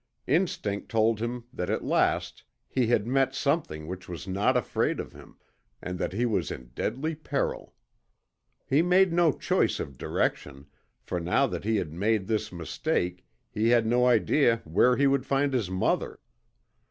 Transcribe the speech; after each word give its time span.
Instinct 0.25 0.89
told 0.89 1.19
him 1.19 1.43
that 1.53 1.69
at 1.69 1.83
last 1.83 2.43
he 2.67 2.87
had 2.87 3.05
met 3.05 3.35
something 3.35 3.85
which 3.85 4.09
was 4.09 4.27
not 4.27 4.57
afraid 4.57 4.99
of 4.99 5.13
him, 5.13 5.37
and 5.79 5.99
that 5.99 6.11
he 6.11 6.25
was 6.25 6.49
in 6.49 6.71
deadly 6.73 7.13
peril. 7.13 7.75
He 8.65 8.81
made 8.81 9.13
no 9.13 9.31
choice 9.31 9.79
of 9.79 9.99
direction, 9.99 10.65
for 11.03 11.19
now 11.19 11.45
that 11.45 11.65
he 11.65 11.75
had 11.75 11.93
made 11.93 12.25
this 12.25 12.51
mistake 12.51 13.27
he 13.51 13.69
had 13.69 13.85
no 13.85 14.07
idea 14.07 14.63
where 14.65 14.97
he 14.97 15.05
would 15.05 15.23
find 15.23 15.53
his 15.53 15.69
mother. 15.69 16.19